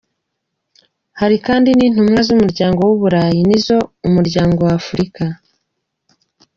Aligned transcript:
Hari 1.19 1.37
kandi 1.45 1.69
intumwa 1.87 2.19
z'umuryango 2.27 2.79
w'Ubulaya, 2.87 3.41
n'izo 3.49 3.77
Umuryango 4.07 4.59
w'Afrika. 4.67 5.23